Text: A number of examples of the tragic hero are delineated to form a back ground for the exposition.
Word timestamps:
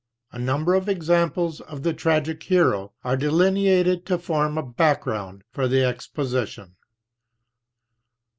A 0.31 0.39
number 0.39 0.73
of 0.73 0.89
examples 0.89 1.59
of 1.61 1.83
the 1.83 1.93
tragic 1.93 2.41
hero 2.41 2.91
are 3.03 3.15
delineated 3.15 4.03
to 4.07 4.17
form 4.17 4.57
a 4.57 4.63
back 4.63 5.03
ground 5.03 5.43
for 5.51 5.67
the 5.67 5.83
exposition. 5.85 6.75